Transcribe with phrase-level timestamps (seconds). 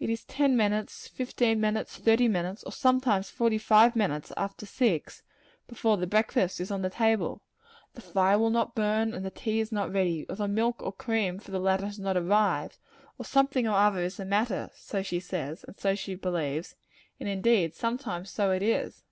[0.00, 5.22] It is ten minutes, fifteen minutes, thirty minutes, and sometimes forty five minutes after six,
[5.68, 7.42] before the breakfast is on the table.
[7.94, 10.90] The fire will not burn, and the tea is not ready; or the milk or
[10.92, 12.78] cream for the latter has not arrived;
[13.18, 16.74] or something or other is the matter so she says, and so she believes
[17.20, 19.04] and indeed sometimes so it is.